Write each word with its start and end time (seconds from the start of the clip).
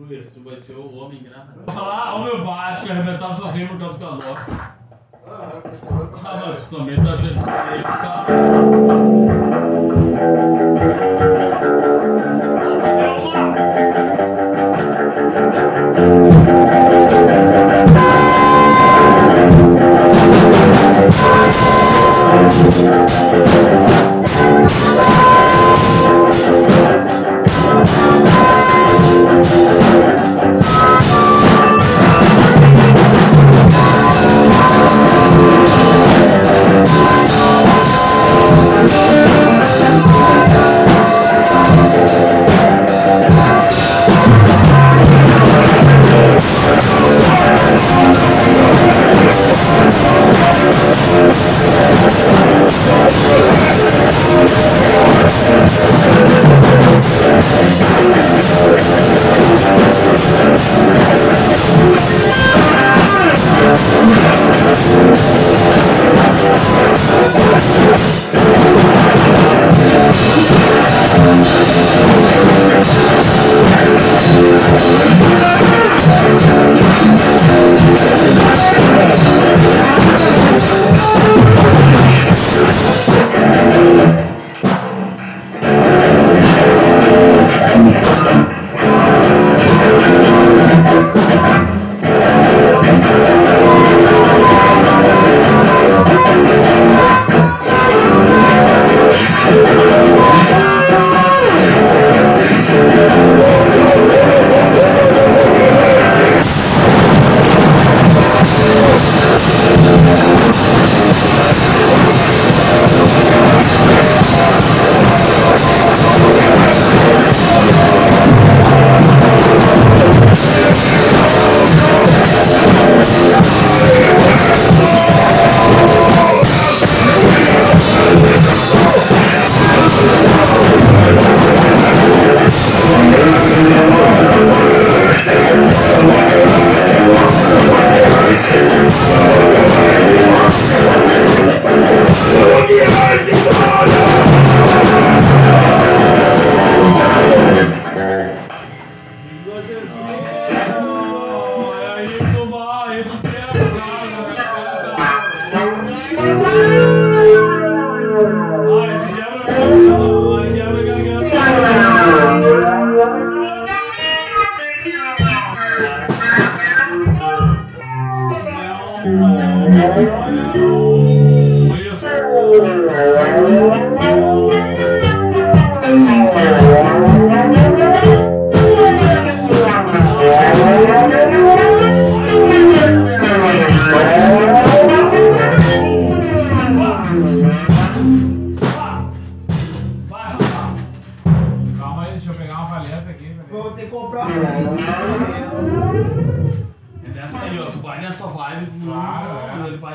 Luiz, 0.00 0.32
tu 0.32 0.42
vai 0.42 0.56
ser 0.58 0.72
o 0.72 0.96
homem 0.96 1.22
grávida. 1.22 1.60
Vou 1.66 1.74
falar 1.74 2.14
homeopático 2.14 2.86
que 2.86 2.92
arrebentava 2.92 3.34
sozinho 3.34 3.68
por 3.68 3.78
causa 3.78 3.98
do 3.98 4.00
calor. 4.00 4.46
Ah, 6.24 6.40
não, 6.40 6.54
isso 6.54 6.74
também 6.74 6.96
tá 7.04 7.16
gente. 7.16 7.44
Tá... 7.44 8.26
Calma 23.60 23.79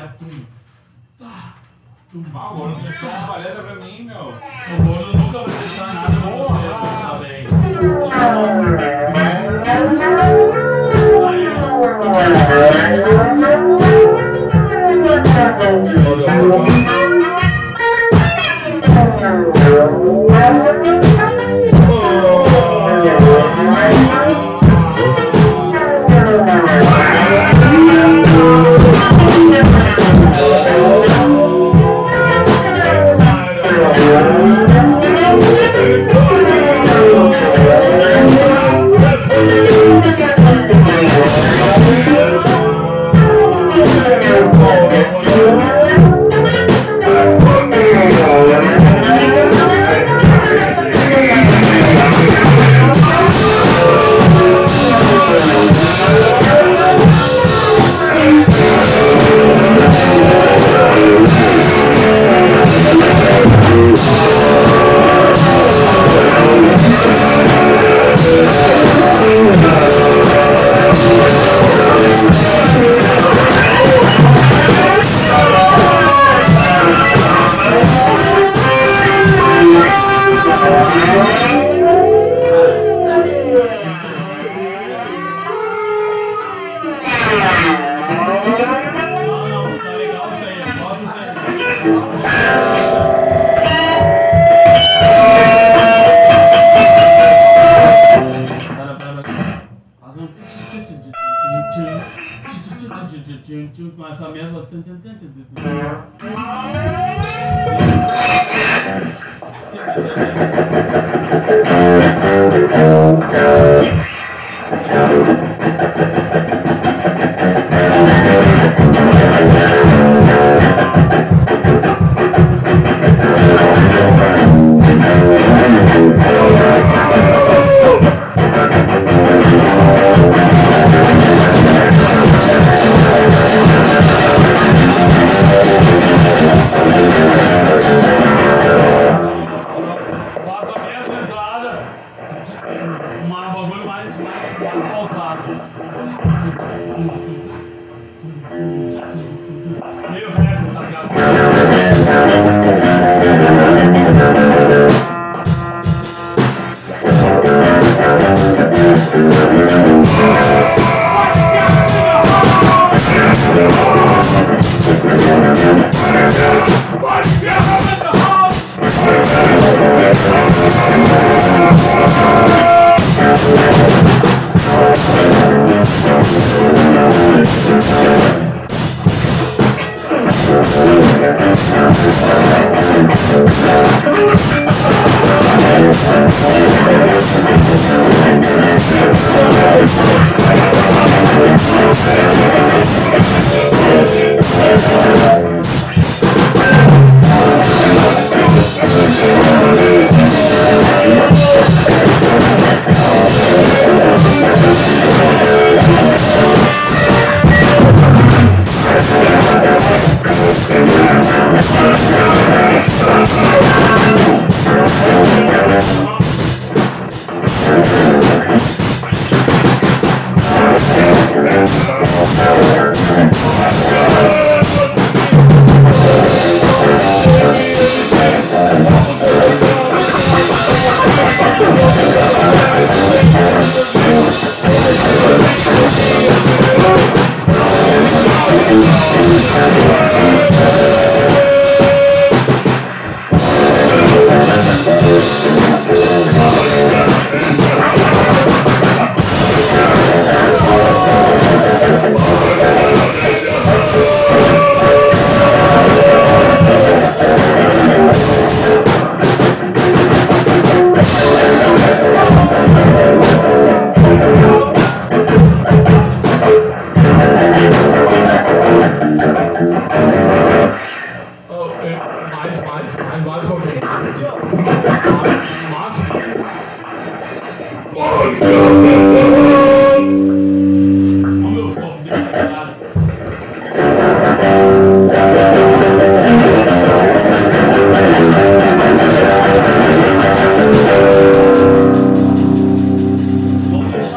é. 0.06 0.24
Ele 0.24 0.46
vai. 1.18 1.54
Tum. 2.12 2.24
Ah, 2.34 2.52
o 2.52 2.56
gordo 2.56 2.82
deixou 2.82 3.08
uma 3.08 3.26
paleta 3.26 3.62
pra 3.62 3.74
mim, 3.76 4.02
meu. 4.04 4.28
O 4.28 4.82
gordo 4.86 5.18
nunca 5.18 5.42
vai 5.42 5.58
deixar 5.58 5.94
nada 5.94 6.20
pra 6.20 6.95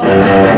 Thank 0.09 0.43
you. 0.43 0.48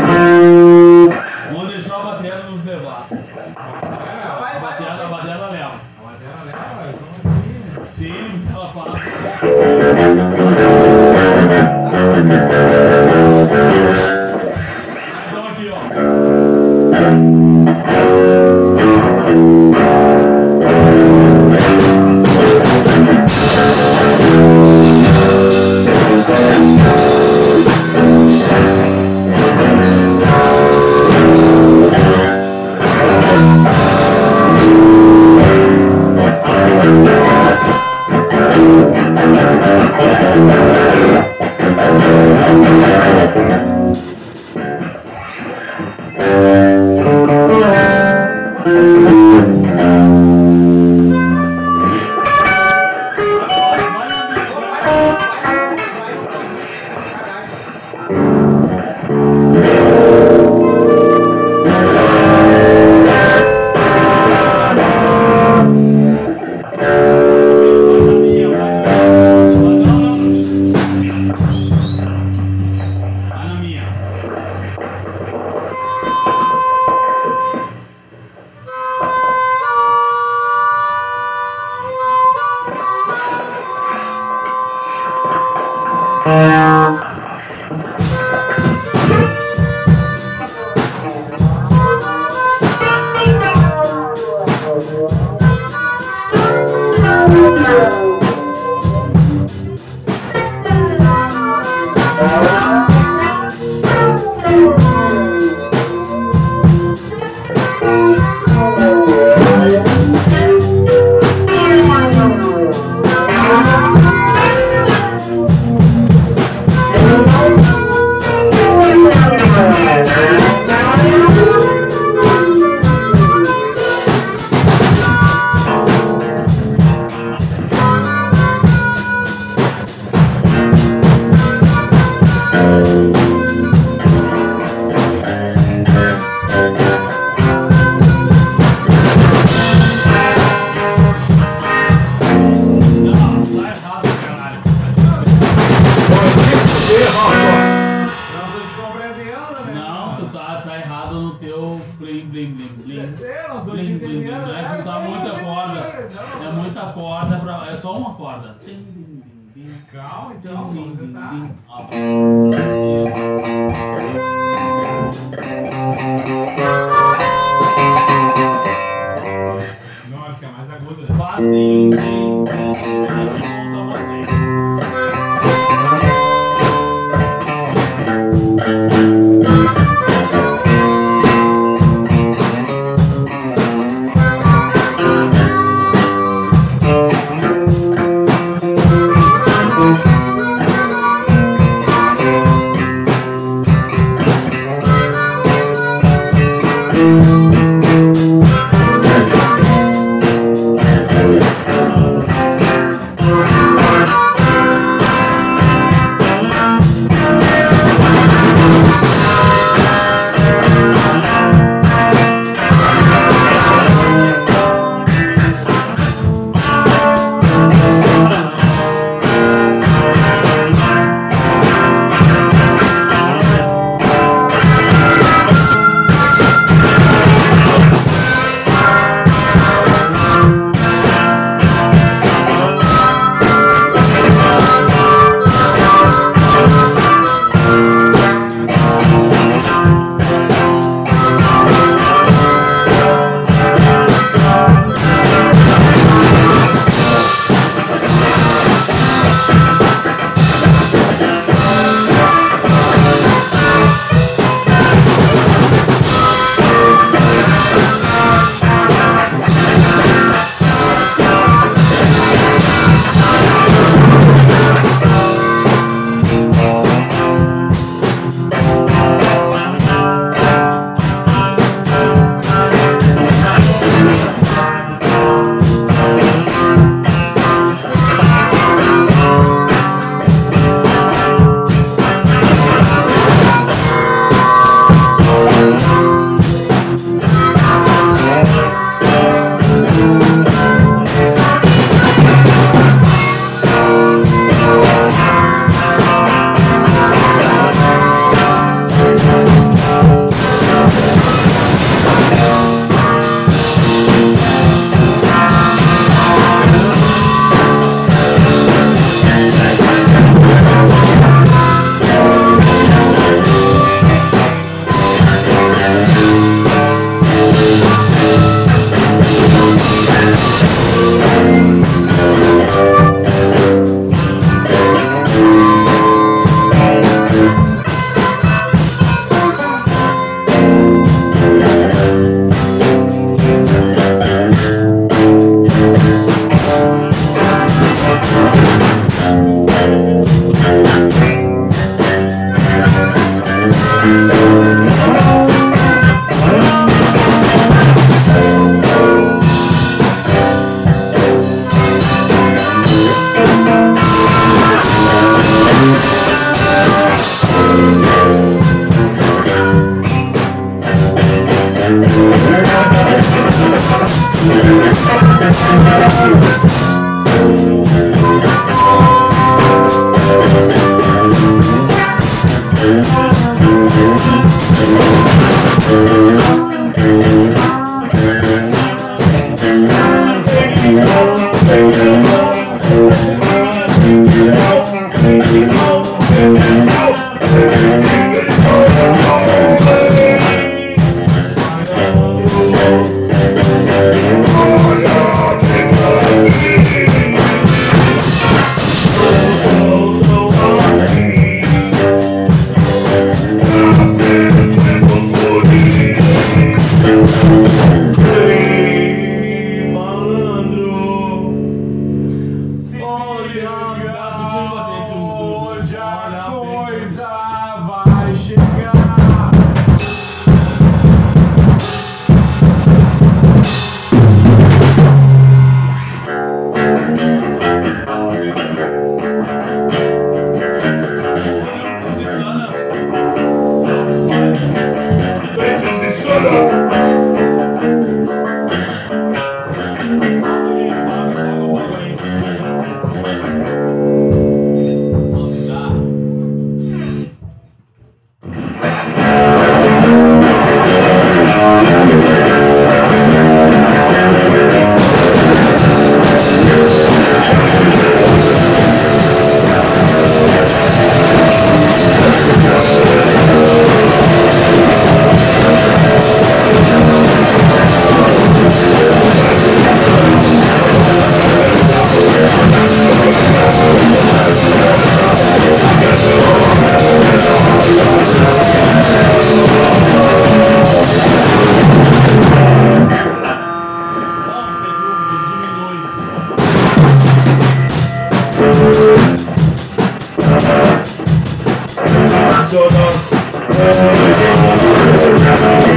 Calma, 160.42 160.72
Tim, 160.72 160.92
então. 160.92 161.28
dim, 161.30 161.50
vamos 161.66 161.71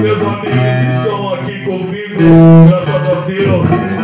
Meus 0.00 0.22
amigos 0.22 0.94
estão 0.98 1.34
aqui 1.34 1.64
comigo, 1.64 2.18
graças 2.68 2.94
a 2.94 3.24
Deus. 3.26 3.99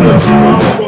I'm 0.00 0.87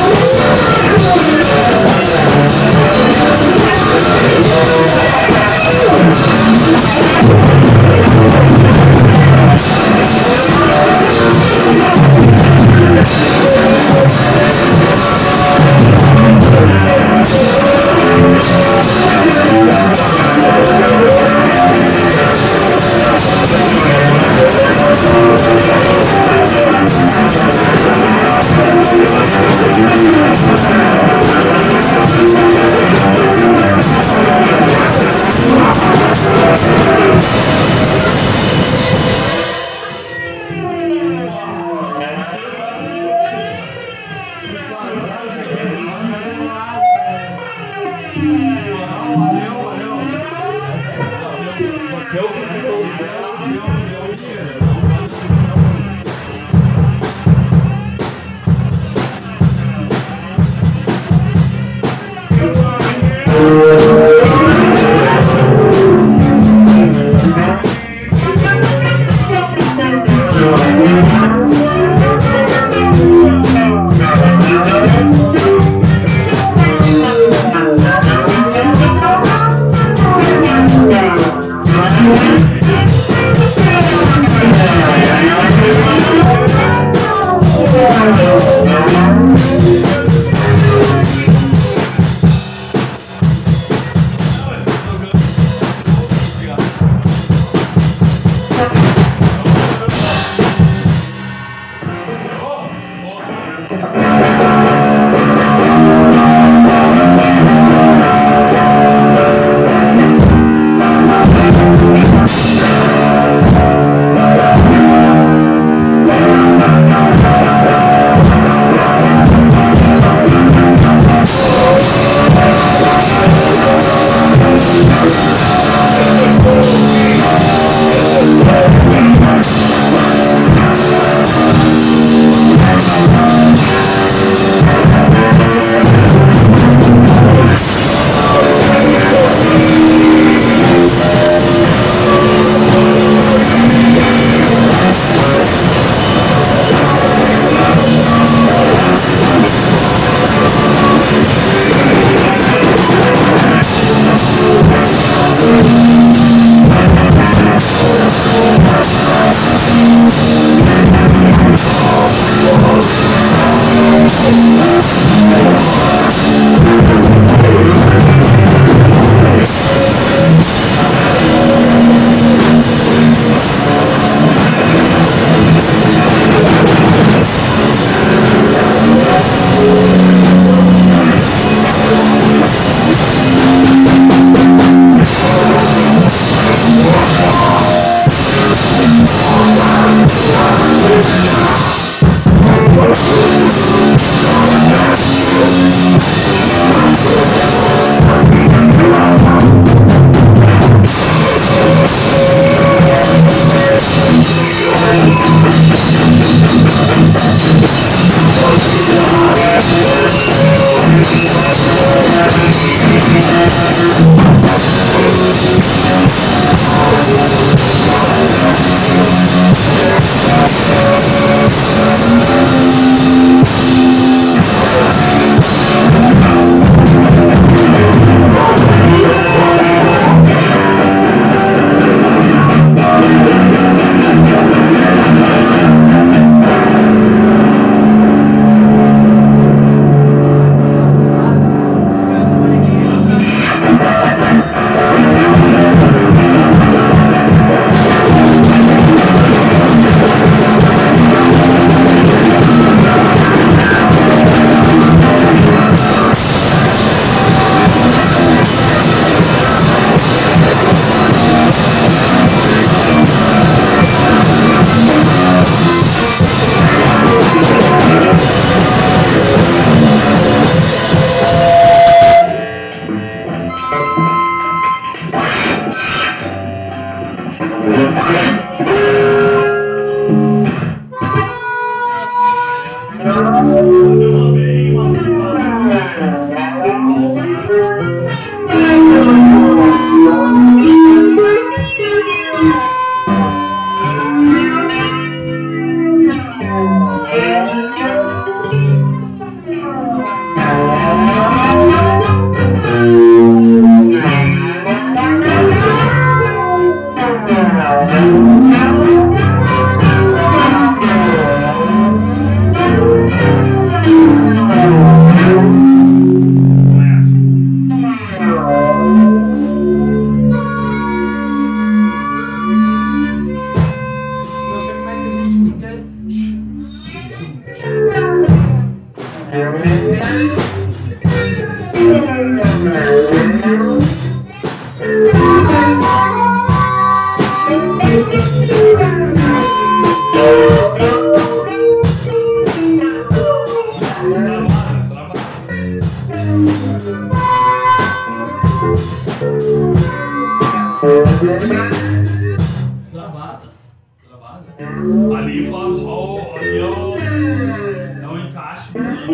Yok. 52.13 52.31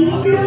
Encaixe. 0.01 0.37
Ele 0.37 0.46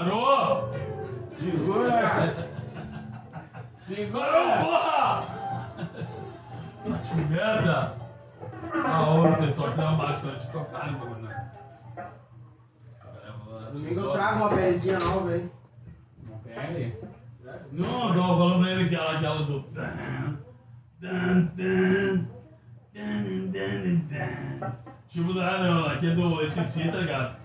Parou! 0.00 0.70
Segura! 1.30 2.48
Segura! 3.80 4.58
porra! 4.62 5.22
Que 7.02 7.14
merda! 7.28 7.94
Ah, 8.82 9.10
ontem 9.10 9.52
só 9.52 9.70
tem 9.72 9.84
uma 9.84 9.92
máscara 9.92 10.38
de 10.38 10.46
tocar 10.46 10.90
no 10.90 10.98
bagulho, 11.00 11.20
né? 11.20 11.52
Domingo 13.74 14.00
eu 14.00 14.12
trago 14.12 14.36
uma 14.38 14.48
pezinha 14.48 14.98
nova 14.98 15.32
aí. 15.32 15.50
Uma 16.26 16.38
pele? 16.38 16.98
Não, 17.70 18.08
eu 18.08 18.14
tava 18.14 18.38
falando 18.38 18.62
pra 18.62 18.70
ele 18.70 18.88
que 18.88 18.96
ela, 18.96 19.16
aquela 19.18 19.42
do. 19.44 19.60
Dan, 19.60 19.96
dan, 20.98 21.50
dan, 21.56 22.26
dan, 22.94 23.50
dan, 23.50 23.96
dan. 24.08 24.72
Tipo, 25.08 25.38
ah, 25.38 25.58
não, 25.58 25.86
aqui 25.88 26.10
é 26.10 26.14
do 26.14 26.50
SC, 26.50 26.90
tá 26.90 27.00
ligado? 27.00 27.36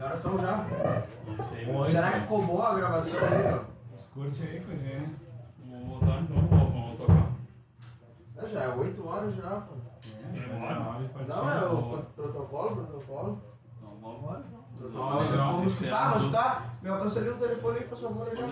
Que 0.00 0.04
horas 0.04 0.20
são 0.20 0.38
já? 0.38 0.66
Não 1.26 1.48
sei, 1.50 1.76
Oi. 1.76 1.90
Será 1.90 2.12
que 2.12 2.20
ficou 2.20 2.42
boa 2.42 2.70
a 2.70 2.74
gravação 2.74 3.20
aí, 3.20 3.52
ó? 3.52 3.58
Curte 4.14 4.42
aí, 4.44 4.58
Fugê. 4.58 5.02
Vamos 5.68 5.88
voltar 5.88 6.22
então, 6.22 6.36
vamos 6.36 6.72
vamos 6.72 6.96
tocar. 6.96 7.26
É, 8.38 8.48
já 8.48 8.62
é 8.62 8.68
8 8.68 9.06
horas 9.06 9.36
já, 9.36 9.60
pô. 9.60 9.74
Não, 11.28 11.50
é 11.50 11.66
o 11.66 12.02
protocolo, 12.16 12.76
protocolo. 12.76 13.42
Não, 13.82 13.90
vamos 14.00 14.18
embora. 14.20 14.42
Vamos 14.80 14.94
não, 14.94 15.22
escutar, 15.22 15.36
não. 15.36 15.52
vamos 15.52 16.22
escutar. 16.22 16.78
Me 16.82 16.88
alcançaria 16.88 17.34
o 17.34 17.36
telefone 17.36 17.78
aí, 17.78 17.84
por 17.84 17.98
favor, 17.98 18.26
aí, 18.26 18.36
já. 18.36 18.46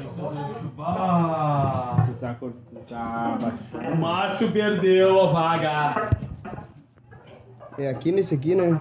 Tu 2.04 2.10
tá, 2.20 3.38
tá 3.38 3.90
o 3.90 3.96
Márcio 3.96 4.52
perdeu 4.52 5.18
a 5.22 5.32
vaga. 5.32 6.10
É 7.78 7.88
aqui 7.88 8.12
nesse 8.12 8.34
aqui, 8.34 8.54
né? 8.54 8.78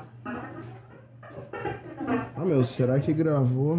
Meu, 2.48 2.64
será 2.64 2.98
que 2.98 3.12
gravou? 3.14 3.76